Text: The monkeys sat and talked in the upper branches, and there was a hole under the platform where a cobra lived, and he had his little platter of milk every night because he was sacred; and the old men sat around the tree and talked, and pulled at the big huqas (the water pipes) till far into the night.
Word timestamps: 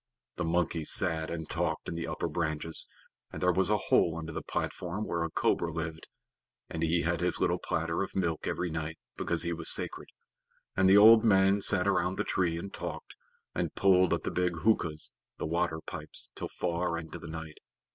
The 0.37 0.43
monkeys 0.43 0.89
sat 0.89 1.29
and 1.29 1.47
talked 1.47 1.87
in 1.87 1.93
the 1.93 2.07
upper 2.07 2.27
branches, 2.27 2.87
and 3.31 3.39
there 3.39 3.51
was 3.51 3.69
a 3.69 3.77
hole 3.77 4.17
under 4.17 4.31
the 4.31 4.41
platform 4.41 5.05
where 5.05 5.21
a 5.23 5.29
cobra 5.29 5.71
lived, 5.71 6.07
and 6.71 6.81
he 6.81 7.03
had 7.03 7.19
his 7.21 7.39
little 7.39 7.59
platter 7.59 8.01
of 8.01 8.15
milk 8.15 8.47
every 8.47 8.71
night 8.71 8.97
because 9.15 9.43
he 9.43 9.53
was 9.53 9.69
sacred; 9.69 10.07
and 10.75 10.89
the 10.89 10.97
old 10.97 11.23
men 11.23 11.61
sat 11.61 11.87
around 11.87 12.15
the 12.15 12.23
tree 12.23 12.57
and 12.57 12.73
talked, 12.73 13.13
and 13.53 13.75
pulled 13.75 14.11
at 14.11 14.23
the 14.23 14.31
big 14.31 14.53
huqas 14.63 15.11
(the 15.37 15.45
water 15.45 15.79
pipes) 15.85 16.31
till 16.33 16.49
far 16.49 16.97
into 16.97 17.19
the 17.19 17.27
night. 17.29 17.59